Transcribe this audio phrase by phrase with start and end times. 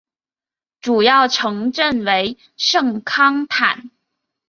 [0.79, 3.91] 主要城镇为圣康坦。